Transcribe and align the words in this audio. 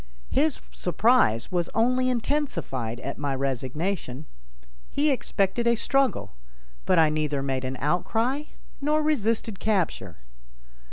His 0.31 0.59
surprise 0.71 1.51
was 1.51 1.69
only 1.75 2.09
intensified 2.09 2.99
at 3.01 3.19
my 3.19 3.35
resignation. 3.35 4.25
He 4.89 5.11
expected 5.11 5.67
a 5.67 5.75
struggle, 5.75 6.33
but 6.87 6.97
I 6.97 7.11
neither 7.11 7.43
made 7.43 7.65
an 7.65 7.77
outcry 7.79 8.45
nor 8.81 9.03
resisted 9.03 9.59
capture. 9.59 10.17